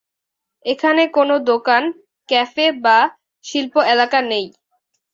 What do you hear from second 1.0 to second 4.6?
কোন দোকান, ক্যাফে বা শিল্প এলাকা নেই।